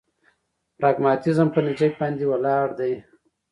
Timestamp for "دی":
2.79-2.93